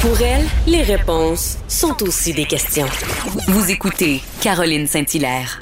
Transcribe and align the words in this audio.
Pour 0.00 0.20
elle, 0.20 0.46
les 0.66 0.82
réponses 0.82 1.58
sont 1.66 2.02
aussi 2.04 2.32
des 2.32 2.44
questions. 2.44 2.86
Vous 3.48 3.70
écoutez 3.70 4.22
Caroline 4.40 4.86
Saint-Hilaire. 4.86 5.58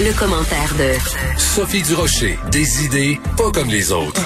Le, 0.00 0.06
le 0.06 0.16
commentaire 0.16 0.72
de 0.78 0.92
Sophie 1.38 1.82
Durocher. 1.82 2.38
Des 2.52 2.84
idées 2.84 3.18
pas 3.36 3.50
comme 3.50 3.68
les 3.68 3.90
autres. 3.90 4.22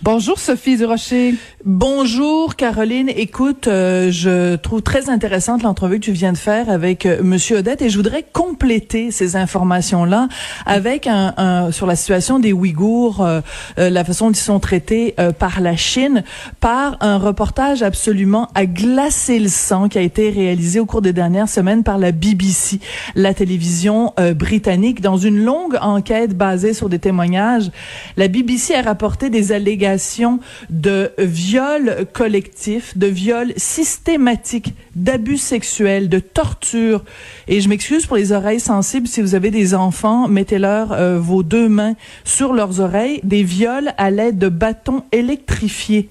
Bonjour 0.00 0.38
Sophie 0.38 0.78
Durocher. 0.78 1.34
Bonjour 1.64 2.56
Caroline. 2.56 3.08
Écoute, 3.08 3.68
euh, 3.68 4.10
je 4.10 4.56
trouve 4.56 4.82
très 4.82 5.08
intéressante 5.08 5.62
l'entrevue 5.62 6.00
que 6.00 6.06
tu 6.06 6.10
viens 6.10 6.32
de 6.32 6.36
faire 6.36 6.68
avec 6.68 7.06
euh, 7.06 7.22
Monsieur 7.22 7.58
Odette 7.58 7.82
et 7.82 7.88
je 7.88 7.96
voudrais 7.96 8.24
compléter 8.32 9.12
ces 9.12 9.36
informations-là 9.36 10.26
avec 10.66 11.06
un, 11.06 11.32
un, 11.36 11.70
sur 11.70 11.86
la 11.86 11.94
situation 11.94 12.40
des 12.40 12.52
Ouïghours, 12.52 13.24
euh, 13.24 13.40
euh 13.78 13.90
la 13.90 14.02
façon 14.02 14.26
dont 14.26 14.32
ils 14.32 14.36
sont 14.36 14.58
traités 14.58 15.14
euh, 15.20 15.30
par 15.30 15.60
la 15.60 15.76
Chine, 15.76 16.24
par 16.58 16.96
un 17.00 17.16
reportage 17.16 17.84
absolument 17.84 18.48
à 18.56 18.66
glacer 18.66 19.38
le 19.38 19.48
sang 19.48 19.88
qui 19.88 19.98
a 19.98 20.02
été 20.02 20.30
réalisé 20.30 20.80
au 20.80 20.86
cours 20.86 21.00
des 21.00 21.12
dernières 21.12 21.48
semaines 21.48 21.84
par 21.84 21.96
la 21.96 22.10
BBC, 22.10 22.80
la 23.14 23.34
télévision 23.34 24.14
britannique, 24.34 25.00
dans 25.00 25.16
une 25.16 25.44
longue 25.44 25.78
enquête 25.80 26.36
basée 26.36 26.74
sur 26.74 26.88
des 26.88 26.98
témoignages. 26.98 27.70
La 28.16 28.26
BBC 28.26 28.74
a 28.74 28.82
rapporté 28.82 29.30
des 29.30 29.52
allégations 29.52 30.40
de 30.70 31.12
viol 31.52 32.06
collectif, 32.14 32.96
de 32.96 33.08
viol 33.08 33.52
systématique, 33.58 34.72
d'abus 34.96 35.36
sexuels, 35.36 36.08
de 36.08 36.18
torture. 36.18 37.04
Et 37.46 37.60
je 37.60 37.68
m'excuse 37.68 38.06
pour 38.06 38.16
les 38.16 38.32
oreilles 38.32 38.58
sensibles. 38.58 39.06
Si 39.06 39.20
vous 39.20 39.34
avez 39.34 39.50
des 39.50 39.74
enfants, 39.74 40.28
mettez-leur 40.28 40.92
euh, 40.92 41.18
vos 41.18 41.42
deux 41.42 41.68
mains 41.68 41.94
sur 42.24 42.54
leurs 42.54 42.80
oreilles. 42.80 43.20
Des 43.22 43.42
viols 43.42 43.92
à 43.98 44.10
l'aide 44.10 44.38
de 44.38 44.48
bâtons 44.48 45.04
électrifiés 45.12 46.08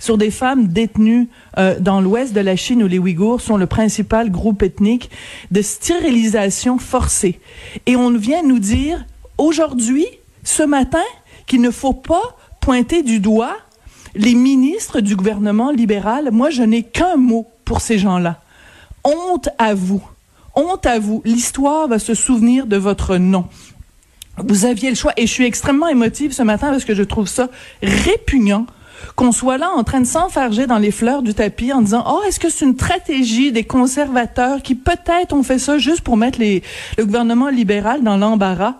sur 0.00 0.18
des 0.18 0.32
femmes 0.32 0.66
détenues 0.66 1.28
euh, 1.58 1.78
dans 1.78 2.00
l'ouest 2.00 2.32
de 2.32 2.40
la 2.40 2.56
Chine 2.56 2.82
où 2.82 2.88
les 2.88 2.98
Ouïghours 2.98 3.40
sont 3.40 3.58
le 3.58 3.66
principal 3.66 4.32
groupe 4.32 4.64
ethnique 4.64 5.10
de 5.52 5.62
stérilisation 5.62 6.78
forcée. 6.78 7.38
Et 7.86 7.94
on 7.94 8.10
vient 8.10 8.42
nous 8.42 8.58
dire 8.58 9.04
aujourd'hui, 9.38 10.06
ce 10.42 10.64
matin, 10.64 11.06
qu'il 11.46 11.60
ne 11.60 11.70
faut 11.70 11.94
pas 11.94 12.36
pointer 12.60 13.04
du 13.04 13.20
doigt 13.20 13.56
les 14.14 14.34
ministres 14.34 15.00
du 15.00 15.16
gouvernement 15.16 15.70
libéral, 15.70 16.30
moi, 16.32 16.50
je 16.50 16.62
n'ai 16.62 16.82
qu'un 16.82 17.16
mot 17.16 17.48
pour 17.64 17.80
ces 17.80 17.98
gens-là. 17.98 18.40
Honte 19.04 19.48
à 19.58 19.74
vous. 19.74 20.02
Honte 20.54 20.86
à 20.86 20.98
vous. 20.98 21.22
L'histoire 21.24 21.88
va 21.88 21.98
se 21.98 22.14
souvenir 22.14 22.66
de 22.66 22.76
votre 22.76 23.16
nom. 23.16 23.46
Vous 24.36 24.64
aviez 24.64 24.90
le 24.90 24.96
choix. 24.96 25.12
Et 25.16 25.26
je 25.26 25.32
suis 25.32 25.44
extrêmement 25.44 25.88
émotive 25.88 26.32
ce 26.32 26.42
matin 26.42 26.70
parce 26.70 26.84
que 26.84 26.94
je 26.94 27.02
trouve 27.02 27.28
ça 27.28 27.48
répugnant 27.82 28.66
qu'on 29.16 29.32
soit 29.32 29.58
là 29.58 29.70
en 29.74 29.84
train 29.84 30.00
de 30.00 30.06
s'enfarger 30.06 30.66
dans 30.66 30.78
les 30.78 30.90
fleurs 30.90 31.22
du 31.22 31.34
tapis 31.34 31.72
en 31.72 31.82
disant, 31.82 32.04
oh, 32.08 32.20
est-ce 32.26 32.40
que 32.40 32.48
c'est 32.50 32.64
une 32.64 32.74
stratégie 32.74 33.52
des 33.52 33.64
conservateurs 33.64 34.62
qui 34.62 34.74
peut-être 34.74 35.32
ont 35.32 35.42
fait 35.42 35.58
ça 35.58 35.78
juste 35.78 36.00
pour 36.02 36.16
mettre 36.16 36.38
le 36.40 37.04
gouvernement 37.04 37.48
libéral 37.48 38.02
dans 38.02 38.16
l'embarras? 38.16 38.74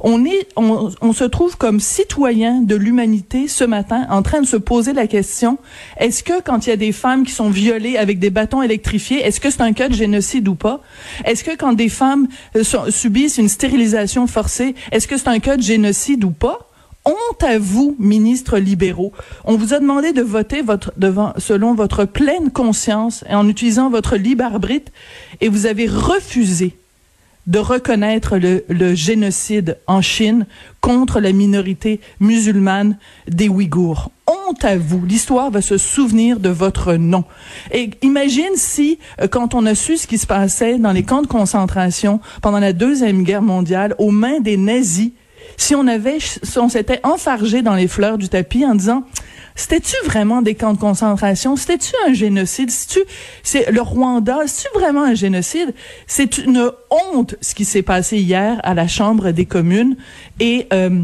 On 0.00 0.24
est, 0.24 0.48
on, 0.56 0.90
on 1.00 1.12
se 1.12 1.24
trouve 1.24 1.56
comme 1.56 1.80
citoyen 1.80 2.60
de 2.60 2.74
l'humanité 2.74 3.48
ce 3.48 3.64
matin 3.64 4.06
en 4.10 4.22
train 4.22 4.40
de 4.40 4.46
se 4.46 4.56
poser 4.56 4.92
la 4.92 5.06
question, 5.06 5.58
est-ce 5.98 6.22
que 6.22 6.40
quand 6.40 6.66
il 6.66 6.70
y 6.70 6.72
a 6.72 6.76
des 6.76 6.92
femmes 6.92 7.24
qui 7.24 7.32
sont 7.32 7.50
violées 7.50 7.96
avec 7.96 8.18
des 8.18 8.30
bâtons 8.30 8.62
électrifiés, 8.62 9.20
est-ce 9.20 9.40
que 9.40 9.50
c'est 9.50 9.62
un 9.62 9.72
cas 9.72 9.88
de 9.88 9.94
génocide 9.94 10.48
ou 10.48 10.54
pas? 10.54 10.80
Est-ce 11.24 11.44
que 11.44 11.56
quand 11.56 11.72
des 11.72 11.88
femmes 11.88 12.28
euh, 12.56 12.64
subissent 12.90 13.38
une 13.38 13.48
stérilisation 13.48 14.26
forcée, 14.26 14.74
est-ce 14.92 15.06
que 15.06 15.16
c'est 15.16 15.28
un 15.28 15.38
cas 15.38 15.56
de 15.56 15.62
génocide 15.62 16.24
ou 16.24 16.30
pas? 16.30 16.68
Honte 17.06 17.42
à 17.42 17.58
vous, 17.58 17.96
ministres 17.98 18.58
libéraux. 18.58 19.12
On 19.44 19.56
vous 19.56 19.72
a 19.72 19.78
demandé 19.78 20.12
de 20.12 20.22
voter 20.22 20.60
votre, 20.60 20.92
devant, 20.96 21.32
selon 21.38 21.74
votre 21.74 22.04
pleine 22.04 22.50
conscience 22.50 23.24
et 23.30 23.34
en 23.34 23.48
utilisant 23.48 23.88
votre 23.88 24.16
libre 24.16 24.44
arbitre 24.44 24.92
et 25.40 25.48
vous 25.48 25.66
avez 25.66 25.86
refusé 25.86 26.76
de 27.46 27.58
reconnaître 27.60 28.38
le, 28.38 28.64
le, 28.68 28.94
génocide 28.94 29.78
en 29.86 30.02
Chine 30.02 30.46
contre 30.80 31.20
la 31.20 31.30
minorité 31.30 32.00
musulmane 32.18 32.98
des 33.28 33.48
Ouïghours. 33.48 34.10
Honte 34.26 34.64
à 34.64 34.76
vous. 34.76 35.04
L'histoire 35.06 35.52
va 35.52 35.62
se 35.62 35.78
souvenir 35.78 36.40
de 36.40 36.48
votre 36.48 36.94
nom. 36.94 37.22
Et 37.70 37.90
imagine 38.02 38.56
si, 38.56 38.98
euh, 39.20 39.28
quand 39.28 39.54
on 39.54 39.64
a 39.64 39.76
su 39.76 39.96
ce 39.96 40.08
qui 40.08 40.18
se 40.18 40.26
passait 40.26 40.78
dans 40.78 40.90
les 40.90 41.04
camps 41.04 41.22
de 41.22 41.28
concentration 41.28 42.20
pendant 42.42 42.58
la 42.58 42.72
Deuxième 42.72 43.22
Guerre 43.22 43.42
mondiale, 43.42 43.94
aux 43.98 44.10
mains 44.10 44.40
des 44.40 44.56
nazis, 44.56 45.12
si 45.56 45.74
on 45.74 45.86
avait, 45.86 46.18
si 46.20 46.58
on 46.58 46.68
s'était 46.68 47.00
enfargé 47.02 47.62
dans 47.62 47.74
les 47.74 47.88
fleurs 47.88 48.18
du 48.18 48.28
tapis 48.28 48.64
en 48.64 48.74
disant, 48.74 49.04
c'était-tu 49.54 49.96
vraiment 50.04 50.42
des 50.42 50.54
camps 50.54 50.74
de 50.74 50.78
concentration? 50.78 51.56
C'était-tu 51.56 51.92
un 52.06 52.12
génocide? 52.12 52.70
C'est-tu, 52.70 53.00
c'est 53.42 53.70
le 53.70 53.80
Rwanda? 53.80 54.40
C'est-tu 54.46 54.78
vraiment 54.78 55.02
un 55.02 55.14
génocide? 55.14 55.74
C'est 56.06 56.38
une 56.38 56.70
honte 56.90 57.36
ce 57.40 57.54
qui 57.54 57.64
s'est 57.64 57.82
passé 57.82 58.18
hier 58.18 58.60
à 58.64 58.74
la 58.74 58.86
Chambre 58.86 59.30
des 59.30 59.46
communes 59.46 59.96
et, 60.40 60.66
euh, 60.72 61.02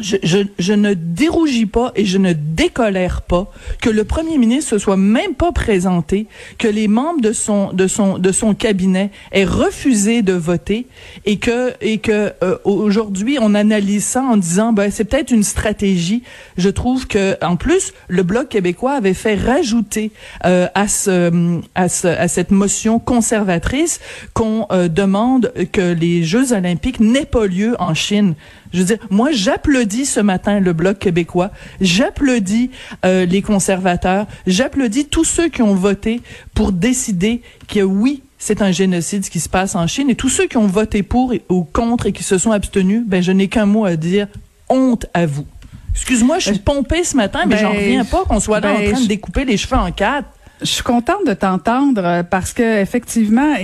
je, 0.00 0.16
je, 0.22 0.38
je, 0.58 0.72
ne 0.72 0.94
dérougis 0.94 1.66
pas 1.66 1.92
et 1.94 2.04
je 2.04 2.18
ne 2.18 2.32
décolère 2.32 3.22
pas 3.22 3.50
que 3.80 3.90
le 3.90 4.04
premier 4.04 4.38
ministre 4.38 4.70
se 4.70 4.78
soit 4.78 4.96
même 4.96 5.34
pas 5.34 5.52
présenté, 5.52 6.26
que 6.58 6.68
les 6.68 6.88
membres 6.88 7.20
de 7.20 7.32
son 7.32 7.72
de 7.72 7.86
son 7.86 8.18
de 8.18 8.32
son 8.32 8.54
cabinet 8.54 9.10
aient 9.32 9.44
refusé 9.44 10.22
de 10.22 10.32
voter 10.32 10.86
et 11.26 11.38
que 11.38 11.74
et 11.80 11.98
que 11.98 12.32
euh, 12.42 12.58
aujourd'hui 12.64 13.38
on 13.40 13.54
analyse 13.54 14.04
ça 14.04 14.22
en 14.22 14.36
disant 14.36 14.72
ben 14.72 14.90
c'est 14.90 15.04
peut-être 15.04 15.30
une 15.30 15.44
stratégie. 15.44 16.22
Je 16.56 16.70
trouve 16.70 17.06
que 17.06 17.36
en 17.44 17.56
plus 17.56 17.92
le 18.08 18.22
bloc 18.22 18.48
québécois 18.48 18.92
avait 18.92 19.14
fait 19.14 19.36
rajouter 19.36 20.10
euh, 20.44 20.66
à 20.74 20.88
ce 20.88 21.60
à 21.74 21.88
ce 21.88 22.08
à 22.08 22.28
cette 22.28 22.50
motion 22.50 22.98
conservatrice 22.98 24.00
qu'on 24.32 24.66
euh, 24.72 24.88
demande 24.88 25.52
que 25.72 25.92
les 25.92 26.24
Jeux 26.24 26.52
olympiques 26.52 27.00
n'aient 27.00 27.26
pas 27.26 27.46
lieu 27.46 27.76
en 27.78 27.94
Chine. 27.94 28.34
Je 28.74 28.80
veux 28.80 28.84
dire, 28.84 28.98
moi, 29.08 29.30
j'applaudis 29.32 30.04
ce 30.04 30.20
matin 30.20 30.58
le 30.58 30.72
Bloc 30.72 30.98
québécois, 30.98 31.52
j'applaudis 31.80 32.70
euh, 33.04 33.24
les 33.24 33.40
conservateurs, 33.40 34.26
j'applaudis 34.48 35.06
tous 35.06 35.24
ceux 35.24 35.48
qui 35.48 35.62
ont 35.62 35.76
voté 35.76 36.20
pour 36.54 36.72
décider 36.72 37.40
que 37.68 37.80
oui, 37.80 38.22
c'est 38.38 38.60
un 38.60 38.72
génocide 38.72 39.24
ce 39.24 39.30
qui 39.30 39.40
se 39.40 39.48
passe 39.48 39.76
en 39.76 39.86
Chine, 39.86 40.10
et 40.10 40.16
tous 40.16 40.28
ceux 40.28 40.46
qui 40.46 40.56
ont 40.56 40.66
voté 40.66 41.04
pour 41.04 41.32
ou 41.48 41.62
contre 41.62 42.06
et 42.06 42.12
qui 42.12 42.24
se 42.24 42.36
sont 42.36 42.50
abstenus, 42.50 43.04
ben 43.06 43.22
je 43.22 43.30
n'ai 43.30 43.46
qu'un 43.46 43.64
mot 43.64 43.84
à 43.84 43.94
dire, 43.94 44.26
honte 44.68 45.06
à 45.14 45.24
vous. 45.24 45.46
Excuse-moi, 45.94 46.40
je 46.40 46.46
suis 46.46 46.58
ben, 46.58 46.74
pompée 46.74 47.04
ce 47.04 47.16
matin, 47.16 47.44
mais 47.46 47.56
j'en 47.56 47.70
ben, 47.70 47.78
reviens 47.78 48.04
pas 48.04 48.24
qu'on 48.24 48.40
soit 48.40 48.58
là 48.58 48.72
en 48.72 48.78
ben, 48.78 48.92
train 48.92 49.00
de 49.02 49.06
découper 49.06 49.44
les 49.44 49.56
cheveux 49.56 49.76
en 49.76 49.92
quatre. 49.92 50.28
Je 50.60 50.66
suis 50.66 50.82
contente 50.82 51.26
de 51.26 51.34
t'entendre 51.34 52.02
euh, 52.04 52.22
parce 52.22 52.52
que 52.52 52.80
effectivement, 52.80 53.54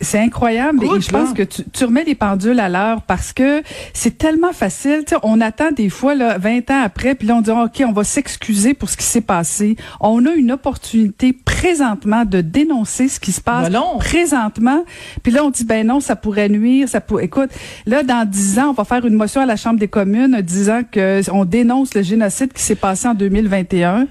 c'est 0.00 0.18
incroyable 0.18 0.84
et 0.84 1.00
je 1.00 1.08
pense 1.08 1.32
que 1.32 1.42
tu, 1.42 1.62
tu, 1.72 1.84
remets 1.84 2.04
les 2.04 2.14
pendules 2.14 2.58
à 2.60 2.68
l'heure 2.68 3.02
parce 3.02 3.32
que 3.32 3.62
c'est 3.94 4.18
tellement 4.18 4.52
facile. 4.52 5.04
On 5.22 5.40
attend 5.40 5.70
des 5.70 5.88
fois 5.88 6.14
là, 6.14 6.36
20 6.38 6.70
ans 6.70 6.82
après, 6.82 7.14
puis 7.14 7.28
là 7.28 7.36
on 7.36 7.40
dit 7.40 7.50
ok, 7.50 7.84
on 7.86 7.92
va 7.92 8.04
s'excuser 8.04 8.74
pour 8.74 8.90
ce 8.90 8.96
qui 8.96 9.04
s'est 9.04 9.20
passé. 9.20 9.76
On 10.00 10.26
a 10.26 10.32
une 10.32 10.52
opportunité 10.52 11.32
présentement 11.32 12.24
de 12.24 12.40
dénoncer 12.40 13.08
ce 13.08 13.20
qui 13.20 13.32
se 13.32 13.40
passe 13.40 13.70
présentement. 13.98 14.84
Puis 15.22 15.32
là 15.32 15.44
on 15.44 15.50
dit 15.50 15.64
ben 15.64 15.86
non, 15.86 16.00
ça 16.00 16.16
pourrait 16.16 16.48
nuire, 16.48 16.88
ça 16.88 17.00
pourrait. 17.00 17.24
Écoute, 17.24 17.50
là 17.86 18.02
dans 18.02 18.28
10 18.28 18.58
ans, 18.58 18.70
on 18.70 18.74
va 18.74 18.84
faire 18.84 19.06
une 19.06 19.14
motion 19.14 19.40
à 19.40 19.46
la 19.46 19.56
Chambre 19.56 19.78
des 19.78 19.88
communes 19.88 20.40
disant 20.40 20.82
que 20.90 21.20
on 21.32 21.44
dénonce 21.44 21.94
le 21.94 22.02
génocide 22.02 22.52
qui 22.52 22.62
s'est 22.62 22.74
passé 22.74 23.08
en 23.08 23.14
2021. 23.14 24.06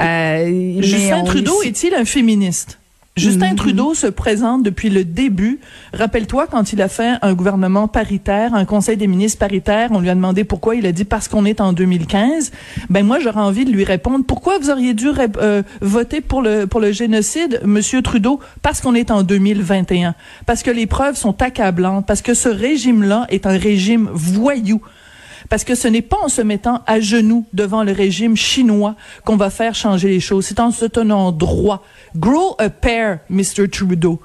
Euh, 0.00 0.80
Justin 1.08 1.24
Trudeau 1.24 1.62
est-il 1.62 1.94
un 1.94 2.04
féministe? 2.04 2.78
Justin 3.16 3.52
mm-hmm. 3.52 3.56
Trudeau 3.56 3.94
se 3.94 4.06
présente 4.06 4.62
depuis 4.62 4.90
le 4.90 5.04
début. 5.04 5.58
Rappelle-toi 5.92 6.46
quand 6.46 6.72
il 6.72 6.80
a 6.80 6.88
fait 6.88 7.16
un 7.20 7.34
gouvernement 7.34 7.88
paritaire, 7.88 8.54
un 8.54 8.64
conseil 8.64 8.96
des 8.96 9.08
ministres 9.08 9.38
paritaire, 9.38 9.88
on 9.90 9.98
lui 9.98 10.08
a 10.08 10.14
demandé 10.14 10.44
pourquoi, 10.44 10.76
il 10.76 10.86
a 10.86 10.92
dit 10.92 11.04
parce 11.04 11.26
qu'on 11.26 11.44
est 11.44 11.60
en 11.60 11.72
2015. 11.72 12.52
Ben 12.90 13.04
moi 13.04 13.18
j'aurais 13.18 13.40
envie 13.40 13.64
de 13.64 13.72
lui 13.72 13.84
répondre 13.84 14.24
pourquoi 14.24 14.58
vous 14.58 14.70
auriez 14.70 14.94
dû 14.94 15.08
euh, 15.38 15.62
voter 15.80 16.20
pour 16.20 16.42
le 16.42 16.66
pour 16.66 16.80
le 16.80 16.92
génocide 16.92 17.60
monsieur 17.64 18.02
Trudeau 18.02 18.38
parce 18.62 18.80
qu'on 18.80 18.94
est 18.94 19.10
en 19.10 19.24
2021. 19.24 20.14
Parce 20.46 20.62
que 20.62 20.70
les 20.70 20.86
preuves 20.86 21.16
sont 21.16 21.42
accablantes, 21.42 22.06
parce 22.06 22.22
que 22.22 22.34
ce 22.34 22.48
régime-là 22.48 23.26
est 23.30 23.46
un 23.46 23.58
régime 23.58 24.08
voyou 24.12 24.80
parce 25.48 25.64
que 25.64 25.74
ce 25.74 25.88
n'est 25.88 26.02
pas 26.02 26.18
en 26.22 26.28
se 26.28 26.42
mettant 26.42 26.82
à 26.86 27.00
genoux 27.00 27.46
devant 27.52 27.84
le 27.84 27.92
régime 27.92 28.36
chinois 28.36 28.94
qu'on 29.24 29.36
va 29.36 29.50
faire 29.50 29.74
changer 29.74 30.08
les 30.08 30.20
choses. 30.20 30.46
C'est 30.46 30.60
en 30.60 30.70
se 30.70 30.84
tenant 30.84 31.32
droit. 31.32 31.84
Grow 32.16 32.54
a 32.58 32.70
pair, 32.70 33.20
Mr. 33.30 33.68
Trudeau. 33.70 34.20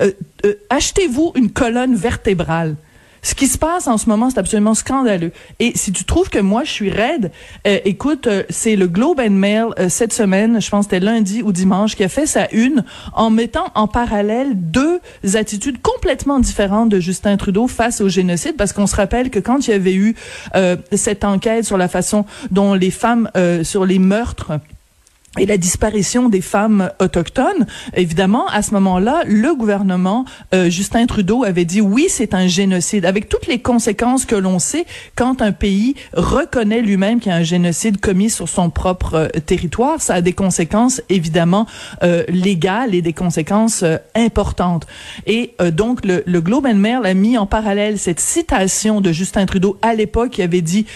Euh, 0.00 0.12
euh, 0.44 0.54
achetez-vous 0.70 1.32
une 1.34 1.50
colonne 1.50 1.94
vertébrale. 1.94 2.76
Ce 3.22 3.34
qui 3.34 3.46
se 3.46 3.58
passe 3.58 3.86
en 3.86 3.98
ce 3.98 4.08
moment, 4.08 4.30
c'est 4.30 4.38
absolument 4.38 4.74
scandaleux. 4.74 5.32
Et 5.58 5.72
si 5.74 5.92
tu 5.92 6.04
trouves 6.04 6.30
que 6.30 6.38
moi, 6.38 6.64
je 6.64 6.70
suis 6.70 6.90
raide, 6.90 7.30
euh, 7.66 7.78
écoute, 7.84 8.26
euh, 8.26 8.42
c'est 8.48 8.76
le 8.76 8.86
Globe 8.86 9.20
and 9.20 9.30
Mail 9.30 9.66
euh, 9.78 9.88
cette 9.88 10.12
semaine, 10.12 10.60
je 10.60 10.70
pense 10.70 10.86
que 10.86 10.94
c'était 10.94 11.04
lundi 11.04 11.42
ou 11.42 11.52
dimanche, 11.52 11.96
qui 11.96 12.04
a 12.04 12.08
fait 12.08 12.26
sa 12.26 12.48
une 12.52 12.84
en 13.12 13.30
mettant 13.30 13.66
en 13.74 13.88
parallèle 13.88 14.52
deux 14.54 15.00
attitudes 15.34 15.80
complètement 15.82 16.38
différentes 16.38 16.88
de 16.88 17.00
Justin 17.00 17.36
Trudeau 17.36 17.66
face 17.66 18.00
au 18.00 18.08
génocide, 18.08 18.56
parce 18.56 18.72
qu'on 18.72 18.86
se 18.86 18.96
rappelle 18.96 19.30
que 19.30 19.38
quand 19.38 19.66
il 19.66 19.70
y 19.70 19.74
avait 19.74 19.94
eu 19.94 20.14
cette 20.92 21.24
enquête 21.24 21.64
sur 21.64 21.76
la 21.76 21.88
façon 21.88 22.24
dont 22.50 22.74
les 22.74 22.90
femmes, 22.90 23.30
sur 23.62 23.84
les 23.84 23.98
meurtres, 23.98 24.52
et 25.36 25.46
la 25.46 25.58
disparition 25.58 26.28
des 26.30 26.40
femmes 26.40 26.90
autochtones, 27.00 27.66
évidemment, 27.94 28.46
à 28.48 28.62
ce 28.62 28.72
moment-là, 28.74 29.22
le 29.26 29.54
gouvernement 29.54 30.24
euh, 30.54 30.70
Justin 30.70 31.04
Trudeau 31.06 31.44
avait 31.44 31.66
dit 31.66 31.82
oui, 31.82 32.06
c'est 32.08 32.32
un 32.32 32.46
génocide, 32.46 33.04
avec 33.04 33.28
toutes 33.28 33.46
les 33.46 33.60
conséquences 33.60 34.24
que 34.24 34.34
l'on 34.34 34.58
sait 34.58 34.86
quand 35.16 35.42
un 35.42 35.52
pays 35.52 35.94
reconnaît 36.14 36.80
lui-même 36.80 37.20
qu'il 37.20 37.30
y 37.30 37.34
a 37.34 37.38
un 37.38 37.42
génocide 37.42 38.00
commis 38.00 38.30
sur 38.30 38.48
son 38.48 38.70
propre 38.70 39.14
euh, 39.14 39.28
territoire. 39.44 40.00
Ça 40.00 40.14
a 40.14 40.20
des 40.22 40.32
conséquences 40.32 41.02
évidemment 41.10 41.66
euh, 42.02 42.24
légales 42.28 42.94
et 42.94 43.02
des 43.02 43.12
conséquences 43.12 43.84
importantes. 44.14 44.86
Et 45.26 45.54
donc 45.72 46.04
le, 46.04 46.22
le, 46.26 46.40
Globe 46.40 46.66
and 46.66 46.74
Mail 46.74 47.00
a 47.04 47.14
mis 47.14 47.36
en 47.36 47.46
parallèle 47.46 47.98
cette 47.98 48.20
citation 48.20 49.00
de 49.00 49.12
Justin 49.12 49.44
Trudeau 49.46 49.78
à 49.82 49.94
l'époque 49.94 50.30
qui 50.30 50.42
avait 50.42 50.62
dit 50.62 50.86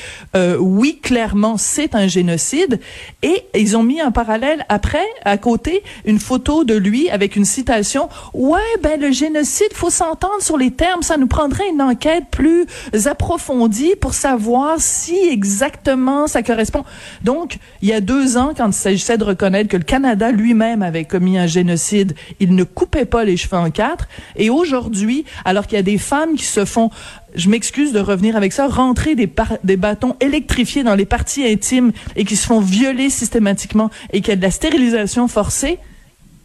oui, 0.58 1.00
clairement, 1.02 1.56
c'est 1.58 1.94
un 1.94 2.06
génocide, 2.06 2.80
et 3.22 3.44
ils 3.54 3.76
ont 3.76 3.82
mis 3.82 4.02
en 4.02 4.10
parallèle 4.10 4.21
après, 4.68 5.06
à 5.24 5.36
côté, 5.38 5.82
une 6.04 6.18
photo 6.18 6.64
de 6.64 6.74
lui 6.74 7.10
avec 7.10 7.36
une 7.36 7.44
citation. 7.44 8.08
Ouais, 8.34 8.60
ben 8.82 9.00
le 9.00 9.10
génocide, 9.10 9.72
faut 9.74 9.90
s'entendre 9.90 10.40
sur 10.40 10.56
les 10.56 10.70
termes. 10.70 11.02
Ça 11.02 11.16
nous 11.16 11.26
prendrait 11.26 11.68
une 11.68 11.82
enquête 11.82 12.24
plus 12.30 12.66
approfondie 13.06 13.94
pour 14.00 14.14
savoir 14.14 14.76
si 14.78 15.16
exactement 15.30 16.26
ça 16.26 16.42
correspond. 16.42 16.84
Donc, 17.22 17.58
il 17.80 17.88
y 17.88 17.92
a 17.92 18.00
deux 18.00 18.36
ans, 18.36 18.52
quand 18.56 18.68
il 18.68 18.72
s'agissait 18.72 19.18
de 19.18 19.24
reconnaître 19.24 19.68
que 19.68 19.76
le 19.76 19.84
Canada 19.84 20.30
lui-même 20.30 20.82
avait 20.82 21.04
commis 21.04 21.38
un 21.38 21.46
génocide, 21.46 22.14
il 22.40 22.54
ne 22.54 22.64
coupait 22.64 23.04
pas 23.04 23.24
les 23.24 23.36
cheveux 23.36 23.56
en 23.56 23.70
quatre. 23.70 24.08
Et 24.36 24.50
aujourd'hui, 24.50 25.24
alors 25.44 25.66
qu'il 25.66 25.76
y 25.76 25.80
a 25.80 25.82
des 25.82 25.98
femmes 25.98 26.34
qui 26.36 26.44
se 26.44 26.64
font 26.64 26.90
je 27.34 27.48
m'excuse 27.48 27.92
de 27.92 28.00
revenir 28.00 28.36
avec 28.36 28.52
ça, 28.52 28.66
rentrer 28.66 29.14
des, 29.14 29.76
bâtons 29.76 30.16
électrifiés 30.20 30.82
dans 30.82 30.94
les 30.94 31.04
parties 31.04 31.46
intimes 31.46 31.92
et 32.16 32.24
qui 32.24 32.36
se 32.36 32.46
font 32.46 32.60
violer 32.60 33.10
systématiquement 33.10 33.90
et 34.12 34.20
qu'il 34.20 34.32
a 34.32 34.36
de 34.36 34.42
la 34.42 34.50
stérilisation 34.50 35.28
forcée, 35.28 35.78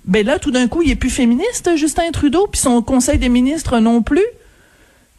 ben 0.05 0.25
là, 0.25 0.39
tout 0.39 0.51
d'un 0.51 0.67
coup, 0.67 0.81
il 0.81 0.91
est 0.91 0.95
plus 0.95 1.09
féministe, 1.09 1.69
Justin 1.75 2.11
Trudeau, 2.11 2.47
puis 2.49 2.61
son 2.61 2.81
conseil 2.81 3.17
des 3.17 3.29
ministres 3.29 3.79
non 3.79 4.01
plus 4.01 4.23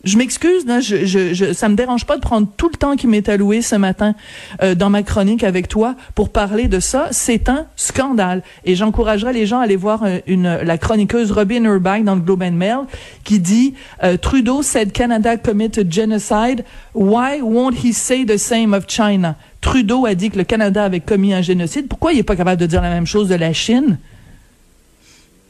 je 0.05 0.17
m'excuse, 0.17 0.65
je, 0.65 1.05
je, 1.07 1.35
je, 1.35 1.53
ça 1.53 1.69
me 1.69 1.75
dérange 1.75 2.07
pas 2.07 2.17
de 2.17 2.21
prendre 2.21 2.47
tout 2.57 2.69
le 2.69 2.77
temps 2.77 2.95
qui 2.95 3.09
m'est 3.09 3.29
alloué 3.29 3.63
ce 3.63 3.75
matin 3.75 4.15
euh, 4.63 4.77
dans 4.77 4.91
ma 4.91 5.03
chronique 5.03 5.43
avec 5.43 5.67
toi 5.67 5.97
pour 6.15 6.31
parler 6.31 6.69
de 6.69 6.79
ça. 6.79 7.09
C'est 7.11 7.49
un 7.49 7.67
scandale. 7.75 8.43
Et 8.65 8.77
j'encouragerais 8.77 9.33
les 9.33 9.45
gens 9.45 9.59
à 9.59 9.65
aller 9.65 9.77
voir 9.77 10.05
euh, 10.05 10.21
la 10.65 10.79
chroniqueuse 10.79 11.33
Robin 11.33 11.65
Urbach 11.65 12.05
dans 12.05 12.15
le 12.15 12.21
Globe 12.21 12.43
and 12.43 12.53
Mail 12.53 12.79
qui 13.25 13.41
dit 13.41 13.75
euh, 14.05 14.17
Trudeau 14.17 14.63
said 14.63 14.93
Canada 14.93 15.37
committed 15.37 15.93
genocide. 15.93 16.65
Why 16.95 17.41
won't 17.43 17.85
he 17.85 17.93
say 17.93 18.25
the 18.25 18.39
same 18.39 18.75
of 18.75 18.87
China? 18.87 19.35
Trudeau 19.61 20.07
a 20.07 20.15
dit 20.15 20.31
que 20.31 20.39
le 20.39 20.45
Canada 20.45 20.85
avait 20.85 21.01
commis 21.01 21.35
un 21.35 21.43
génocide. 21.43 21.89
Pourquoi 21.89 22.13
il 22.13 22.21
est 22.21 22.25
pas 22.25 22.37
capable 22.37 22.61
de 22.61 22.67
dire 22.67 22.83
la 22.83 22.91
même 22.91 23.07
chose 23.07 23.29
de 23.29 23.35
la 23.35 23.53
Chine? 23.53 23.99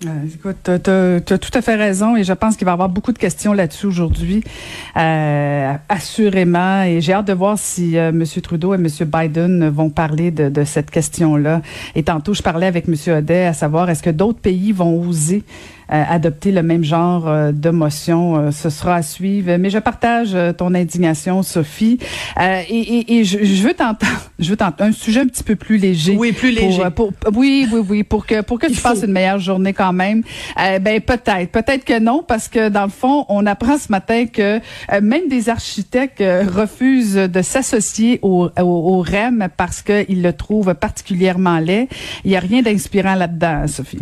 Euh, 0.06 0.26
écoute, 0.32 0.56
tu 0.62 0.90
as, 1.32 1.38
tout 1.38 1.50
à 1.54 1.60
fait 1.60 1.74
raison 1.74 2.14
et 2.14 2.22
je 2.22 2.32
pense 2.32 2.56
qu'il 2.56 2.64
va 2.64 2.70
y 2.70 2.74
avoir 2.74 2.88
beaucoup 2.88 3.10
de 3.10 3.18
questions 3.18 3.52
là-dessus 3.52 3.86
aujourd'hui, 3.86 4.44
euh, 4.96 5.72
assurément. 5.88 6.84
Et 6.84 7.00
j'ai 7.00 7.12
hâte 7.12 7.26
de 7.26 7.32
voir 7.32 7.58
si 7.58 7.98
euh, 7.98 8.10
M. 8.10 8.24
Trudeau 8.42 8.74
et 8.74 8.76
M. 8.76 8.86
Biden 9.06 9.68
vont 9.68 9.90
parler 9.90 10.30
de, 10.30 10.48
de 10.48 10.64
cette 10.64 10.90
question-là. 10.90 11.62
Et 11.96 12.04
tantôt, 12.04 12.32
je 12.32 12.42
parlais 12.42 12.66
avec 12.66 12.86
M. 12.88 12.94
Audet 13.18 13.46
à 13.46 13.52
savoir 13.52 13.90
est-ce 13.90 14.02
que 14.02 14.10
d'autres 14.10 14.38
pays 14.38 14.70
vont 14.70 15.00
oser 15.00 15.42
adopter 15.88 16.52
le 16.52 16.62
même 16.62 16.84
genre 16.84 17.28
euh, 17.28 17.52
de 17.52 17.70
motion. 17.70 18.36
Euh, 18.36 18.50
ce 18.50 18.70
sera 18.70 18.96
à 18.96 19.02
suivre. 19.02 19.56
Mais 19.56 19.70
je 19.70 19.78
partage 19.78 20.36
ton 20.56 20.74
indignation, 20.74 21.42
Sophie. 21.42 21.98
et, 22.40 22.70
et, 22.70 23.18
et 23.18 23.24
je, 23.24 23.44
je, 23.44 23.62
veux 23.62 23.74
t'entendre, 23.74 24.22
je 24.38 24.50
veux 24.50 24.56
t'entendre 24.56 24.90
un 24.90 24.92
sujet 24.92 25.20
un 25.20 25.26
petit 25.26 25.42
peu 25.42 25.56
plus 25.56 25.78
léger. 25.78 26.16
Oui, 26.16 26.32
plus 26.32 26.50
léger. 26.50 26.82
Pour, 26.94 27.12
oui, 27.34 27.68
oui, 27.72 27.80
oui, 27.88 28.02
pour 28.02 28.26
que 28.26 28.40
pour 28.42 28.58
que 28.58 28.66
tu 28.66 28.80
passes 28.80 29.02
une 29.02 29.12
meilleure 29.12 29.38
journée 29.38 29.72
quand 29.72 29.92
même. 29.92 30.22
ben 30.56 31.00
peut-être, 31.00 31.50
peut-être 31.50 31.84
que 31.84 31.98
non, 31.98 32.22
parce 32.26 32.48
que 32.48 32.68
dans 32.68 32.84
le 32.84 32.90
fond, 32.90 33.24
on 33.28 33.46
apprend 33.46 33.78
ce 33.78 33.90
matin 33.90 34.26
que 34.26 34.60
même 35.00 35.28
des 35.28 35.48
architectes 35.48 36.22
refusent 36.22 37.14
de 37.14 37.42
s'associer 37.42 38.18
au, 38.22 38.48
au, 38.58 38.62
au, 38.62 39.00
REM 39.02 39.48
parce 39.56 39.82
qu'ils 39.82 40.22
le 40.22 40.32
trouvent 40.32 40.74
particulièrement 40.74 41.58
laid. 41.58 41.88
Il 42.24 42.30
y 42.30 42.36
a 42.36 42.40
rien 42.40 42.62
d'inspirant 42.62 43.14
là-dedans, 43.14 43.66
Sophie. 43.66 43.98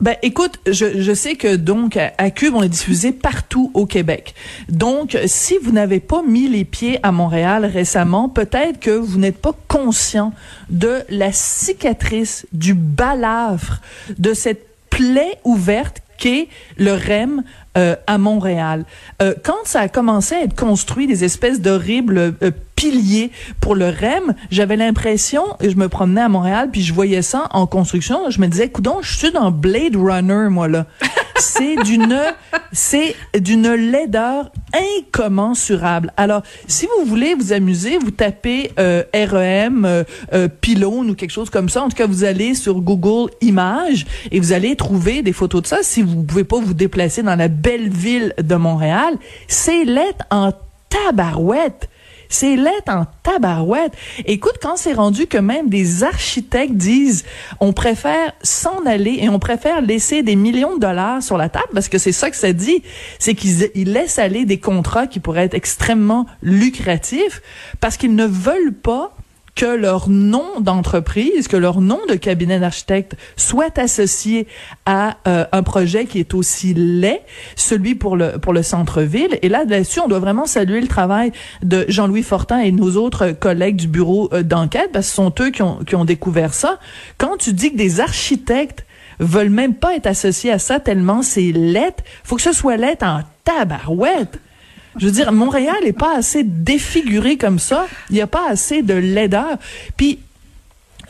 Ben, 0.00 0.14
écoute, 0.22 0.60
je, 0.64 1.00
je 1.00 1.12
sais 1.12 1.34
que 1.34 1.56
donc 1.56 1.96
à 1.96 2.30
Cube 2.30 2.54
on 2.54 2.62
est 2.62 2.68
diffusé 2.68 3.10
partout 3.10 3.72
au 3.74 3.84
Québec. 3.84 4.34
Donc, 4.68 5.18
si 5.26 5.58
vous 5.60 5.72
n'avez 5.72 5.98
pas 5.98 6.22
mis 6.22 6.48
les 6.48 6.64
pieds 6.64 7.00
à 7.02 7.10
Montréal 7.10 7.64
récemment, 7.64 8.28
peut-être 8.28 8.78
que 8.78 8.92
vous 8.92 9.18
n'êtes 9.18 9.38
pas 9.38 9.54
conscient 9.66 10.32
de 10.70 11.02
la 11.08 11.32
cicatrice, 11.32 12.46
du 12.52 12.74
balafre, 12.74 13.80
de 14.18 14.34
cette 14.34 14.68
plaie 14.88 15.38
ouverte 15.42 16.00
le 16.76 16.92
REM 16.92 17.42
euh, 17.76 17.94
à 18.06 18.18
Montréal. 18.18 18.84
Euh, 19.22 19.34
quand 19.44 19.64
ça 19.64 19.80
a 19.80 19.88
commencé 19.88 20.34
à 20.34 20.42
être 20.42 20.56
construit, 20.56 21.06
des 21.06 21.24
espèces 21.24 21.60
d'horribles 21.60 22.34
euh, 22.42 22.50
piliers 22.74 23.30
pour 23.60 23.74
le 23.74 23.88
REM, 23.88 24.34
j'avais 24.50 24.76
l'impression, 24.76 25.42
et 25.60 25.70
je 25.70 25.76
me 25.76 25.88
promenais 25.88 26.22
à 26.22 26.28
Montréal, 26.28 26.70
puis 26.72 26.82
je 26.82 26.92
voyais 26.92 27.22
ça 27.22 27.48
en 27.52 27.66
construction, 27.66 28.30
je 28.30 28.40
me 28.40 28.48
disais, 28.48 28.68
coudon, 28.68 28.98
je 29.00 29.16
suis 29.16 29.30
dans 29.30 29.50
Blade 29.50 29.96
Runner, 29.96 30.48
moi, 30.50 30.66
là. 30.66 30.86
C'est 31.38 31.76
d'une, 31.76 32.20
c'est 32.72 33.14
d'une 33.38 33.72
laideur 33.72 34.50
incommensurable. 34.74 36.12
Alors, 36.16 36.42
si 36.66 36.86
vous 36.86 37.06
voulez 37.06 37.34
vous 37.34 37.52
amuser, 37.52 37.98
vous 37.98 38.10
tapez 38.10 38.72
euh, 38.78 39.02
REM, 39.14 39.84
euh, 39.84 40.04
euh, 40.32 40.48
pylône 40.48 41.10
ou 41.10 41.14
quelque 41.14 41.30
chose 41.30 41.50
comme 41.50 41.68
ça. 41.68 41.82
En 41.82 41.88
tout 41.88 41.96
cas, 41.96 42.06
vous 42.06 42.24
allez 42.24 42.54
sur 42.54 42.80
Google 42.80 43.30
Images 43.40 44.06
et 44.30 44.40
vous 44.40 44.52
allez 44.52 44.76
trouver 44.76 45.22
des 45.22 45.32
photos 45.32 45.62
de 45.62 45.66
ça. 45.66 45.78
Si 45.82 46.02
vous 46.02 46.22
pouvez 46.22 46.44
pas 46.44 46.60
vous 46.60 46.74
déplacer 46.74 47.22
dans 47.22 47.36
la 47.36 47.48
belle 47.48 47.88
ville 47.88 48.34
de 48.42 48.54
Montréal, 48.54 49.14
c'est 49.46 49.84
lettre 49.84 50.24
en 50.30 50.52
tabarouette. 50.88 51.88
C'est 52.28 52.56
lettre 52.56 52.92
en 52.92 53.06
tabarouette. 53.22 53.92
Écoute, 54.26 54.56
quand 54.60 54.76
c'est 54.76 54.92
rendu 54.92 55.26
que 55.26 55.38
même 55.38 55.68
des 55.68 56.04
architectes 56.04 56.74
disent 56.74 57.24
on 57.60 57.72
préfère 57.72 58.32
s'en 58.42 58.84
aller 58.86 59.18
et 59.20 59.28
on 59.28 59.38
préfère 59.38 59.80
laisser 59.80 60.22
des 60.22 60.36
millions 60.36 60.76
de 60.76 60.80
dollars 60.80 61.22
sur 61.22 61.38
la 61.38 61.48
table, 61.48 61.68
parce 61.72 61.88
que 61.88 61.98
c'est 61.98 62.12
ça 62.12 62.30
que 62.30 62.36
ça 62.36 62.52
dit, 62.52 62.82
c'est 63.18 63.34
qu'ils 63.34 63.92
laissent 63.92 64.18
aller 64.18 64.44
des 64.44 64.58
contrats 64.58 65.06
qui 65.06 65.20
pourraient 65.20 65.44
être 65.44 65.54
extrêmement 65.54 66.26
lucratifs 66.42 67.42
parce 67.80 67.96
qu'ils 67.96 68.14
ne 68.14 68.26
veulent 68.26 68.74
pas 68.74 69.17
que 69.58 69.66
leur 69.66 70.08
nom 70.08 70.60
d'entreprise, 70.60 71.48
que 71.48 71.56
leur 71.56 71.80
nom 71.80 71.98
de 72.08 72.14
cabinet 72.14 72.60
d'architecte 72.60 73.16
soit 73.36 73.76
associé 73.76 74.46
à 74.86 75.16
euh, 75.26 75.46
un 75.50 75.64
projet 75.64 76.04
qui 76.04 76.20
est 76.20 76.32
aussi 76.32 76.74
laid, 76.74 77.20
celui 77.56 77.96
pour 77.96 78.16
le 78.16 78.38
pour 78.38 78.52
le 78.52 78.62
centre-ville. 78.62 79.36
Et 79.42 79.48
là, 79.48 79.64
là-dessus, 79.64 79.98
on 79.98 80.06
doit 80.06 80.20
vraiment 80.20 80.46
saluer 80.46 80.80
le 80.80 80.86
travail 80.86 81.32
de 81.64 81.84
Jean-Louis 81.88 82.22
Fortin 82.22 82.60
et 82.60 82.70
nos 82.70 82.94
autres 82.94 83.32
collègues 83.32 83.74
du 83.74 83.88
bureau 83.88 84.30
euh, 84.32 84.44
d'enquête, 84.44 84.90
parce 84.92 85.06
que 85.06 85.10
ce 85.10 85.16
sont 85.16 85.34
eux 85.40 85.50
qui 85.50 85.62
ont, 85.62 85.80
qui 85.84 85.96
ont 85.96 86.04
découvert 86.04 86.54
ça. 86.54 86.78
Quand 87.18 87.36
tu 87.36 87.52
dis 87.52 87.72
que 87.72 87.76
des 87.76 87.98
architectes 87.98 88.86
veulent 89.18 89.50
même 89.50 89.74
pas 89.74 89.96
être 89.96 90.06
associés 90.06 90.52
à 90.52 90.60
ça 90.60 90.78
tellement 90.78 91.22
c'est 91.22 91.50
lettre, 91.50 92.04
faut 92.22 92.36
que 92.36 92.42
ce 92.42 92.52
soit 92.52 92.76
lettre 92.76 93.04
en 93.04 93.22
tabarouette. 93.42 94.38
Je 94.98 95.06
veux 95.06 95.12
dire, 95.12 95.32
Montréal 95.32 95.76
n'est 95.84 95.92
pas 95.92 96.16
assez 96.16 96.42
défiguré 96.42 97.36
comme 97.36 97.58
ça. 97.58 97.86
Il 98.10 98.14
n'y 98.14 98.20
a 98.20 98.26
pas 98.26 98.48
assez 98.48 98.82
de 98.82 98.94
laideur. 98.94 99.56
Puis, 99.96 100.18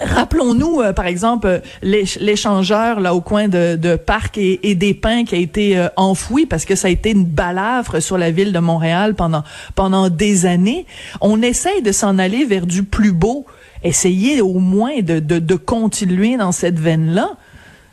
Rappelons-nous, 0.01 0.81
euh, 0.81 0.93
par 0.93 1.07
exemple, 1.07 1.47
euh, 1.47 2.05
l'échangeur 2.21 3.01
là 3.01 3.15
au 3.15 3.21
coin 3.21 3.49
de, 3.49 3.75
de 3.75 3.97
Parc 3.97 4.39
et, 4.39 4.75
des 4.75 4.95
Pins 4.95 5.25
qui 5.25 5.35
a 5.35 5.39
été 5.39 5.77
euh, 5.77 5.89
enfoui 5.97 6.47
parce 6.47 6.65
que 6.65 6.77
ça 6.77 6.87
a 6.87 6.91
été 6.91 7.11
une 7.11 7.25
balafre 7.25 8.01
sur 8.01 8.17
la 8.17 8.31
ville 8.31 8.53
de 8.53 8.61
Montréal 8.61 9.15
pendant 9.15 9.43
pendant 9.75 10.09
des 10.09 10.47
années. 10.47 10.87
On 11.21 11.43
essaye 11.43 11.83
de 11.83 11.91
s'en 11.91 12.19
aller 12.19 12.45
vers 12.45 12.67
du 12.67 12.85
plus 12.85 13.13
beau. 13.13 13.45
Essayez 13.83 14.41
au 14.41 14.59
moins 14.59 15.01
de, 15.03 15.19
de, 15.19 15.55
continuer 15.55 16.37
dans 16.37 16.53
cette 16.53 16.79
veine-là. 16.79 17.31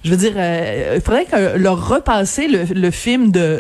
Je 0.03 0.11
veux 0.11 0.17
dire, 0.17 0.33
il 0.33 1.01
faudrait 1.01 1.25
que 1.25 1.57
leur 1.57 1.87
repasser 1.87 2.47
le, 2.47 2.63
le 2.73 2.91
film 2.91 3.31
de 3.31 3.59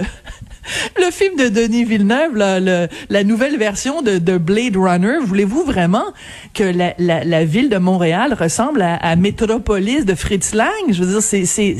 le 0.97 1.11
film 1.11 1.35
de 1.35 1.49
Denis 1.49 1.85
Villeneuve, 1.85 2.35
la 2.35 3.23
nouvelle 3.23 3.57
version 3.57 4.01
de, 4.01 4.37
Blade 4.37 4.75
Runner, 4.75 5.17
voulez-vous 5.21 5.63
vraiment 5.63 6.05
que 6.53 6.63
la, 6.97 7.45
ville 7.45 7.69
de 7.69 7.77
Montréal 7.77 8.33
ressemble 8.33 8.81
à, 8.81 9.15
Métropolis 9.15 10.05
de 10.05 10.15
Fritz 10.15 10.53
Lang? 10.53 10.69
Je 10.89 11.03
veux 11.03 11.11
dire, 11.11 11.21
c'est, 11.21 11.45
c'est, 11.45 11.77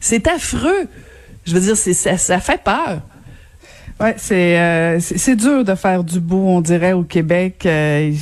c'est 0.00 0.28
affreux. 0.28 0.88
Je 1.44 1.54
veux 1.54 1.60
dire, 1.60 1.76
ça 1.76 2.40
fait 2.40 2.62
peur. 2.62 3.02
Ouais, 3.98 4.14
c'est 4.18 4.60
euh, 4.60 5.00
c'est 5.00 5.36
dur 5.36 5.64
de 5.64 5.74
faire 5.74 6.04
du 6.04 6.20
beau, 6.20 6.44
on 6.48 6.60
dirait 6.60 6.92
au 6.92 7.02
Québec, 7.02 7.62
euh, 7.64 8.12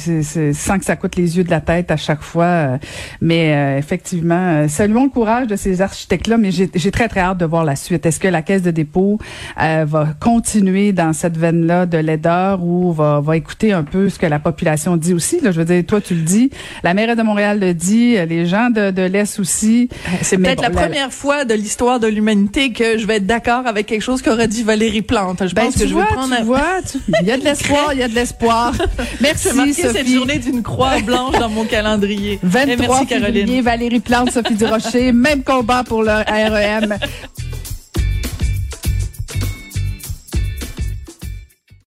sans 0.53 0.79
que 0.79 0.85
ça 0.85 0.95
coûte 0.95 1.17
les 1.17 1.37
yeux 1.37 1.43
de 1.43 1.51
la 1.51 1.61
tête 1.61 1.91
à 1.91 1.97
chaque 1.97 2.23
fois. 2.23 2.45
Euh, 2.45 2.79
mais 3.21 3.53
euh, 3.53 3.79
effectivement, 3.79 4.69
saluons 4.69 5.03
le 5.03 5.11
courage 5.11 5.49
de 5.49 5.57
ces 5.57 5.83
architectes-là. 5.83 6.37
Mais 6.37 6.53
j'ai 6.53 6.91
très 6.93 7.09
très 7.09 7.21
hâte 7.21 7.39
de 7.39 7.45
voir 7.45 7.65
la 7.65 7.75
suite. 7.75 8.07
Est-ce 8.07 8.21
que 8.21 8.29
la 8.29 8.43
Caisse 8.43 8.63
de 8.63 8.71
dépôt 8.71 9.19
va 9.57 10.09
continuer 10.21 10.93
dans 10.93 11.13
cette 11.13 11.37
veine-là 11.37 11.87
de 11.87 11.99
laideur 11.99 12.63
ou 12.63 12.93
va 12.93 13.21
va 13.21 13.37
écouter 13.37 13.73
un 13.73 13.83
peu 13.83 14.09
ce 14.09 14.19
que 14.21 14.27
la 14.27 14.39
population 14.39 14.97
dit 14.97 15.13
aussi? 15.13 15.41
Là, 15.41 15.51
je 15.51 15.59
veux 15.59 15.65
dire, 15.65 15.85
toi 15.85 16.01
tu 16.01 16.15
le 16.15 16.23
dis, 16.23 16.51
la 16.85 16.95
maire 16.95 17.17
de 17.17 17.23
Montréal 17.23 17.59
le 17.59 17.75
dit, 17.75 18.17
les 18.29 18.47
gens 18.47 18.71
de, 18.71 18.93
de 18.93 19.03
l'Est 19.03 19.41
aussi. 19.41 19.89
C'est 20.23 20.39
peut-être 20.39 20.63
la, 20.63 20.71
première 20.71 21.13
fois 21.13 21.45
de 21.45 21.55
l'histoire 21.55 21.99
de 21.99 22.07
l'humanité 22.07 22.73
que 22.73 22.97
je 22.97 23.07
vais 23.09 23.17
être 23.17 23.27
d'accord 23.27 23.67
avec 23.67 23.87
quelque 23.87 24.03
chose 24.03 24.23
qu'aurait 24.23 24.49
dit 24.49 24.63
Valérie 24.63 25.03
Plante. 25.03 25.49
Je 25.49 25.64
ben, 25.71 25.81
que 25.81 25.87
je 25.87 25.95
vois, 25.95 26.07
prendre 26.07 26.37
tu 26.37 26.45
vois, 26.45 26.81
il 27.21 27.27
y 27.27 27.33
a 27.33 27.37
de 27.37 27.45
l'espoir, 27.45 27.93
il 27.93 27.99
y 27.99 28.03
a 28.03 28.09
de 28.09 28.15
l'espoir. 28.15 28.73
Merci 29.21 29.49
Sophie. 29.49 29.75
cette 29.75 30.09
journée 30.09 30.39
d'une 30.39 30.63
croix 30.63 31.01
blanche 31.01 31.39
dans 31.39 31.49
mon 31.49 31.65
calendrier. 31.65 32.39
23 32.43 32.77
merci, 32.77 33.07
Caroline. 33.07 33.61
Valérie 33.61 34.01
Plante, 34.01 34.31
Sophie 34.31 34.55
Durocher, 34.55 35.13
même 35.13 35.43
combat 35.43 35.85
pour 35.85 36.03
le 36.03 36.13
REM. 36.13 36.99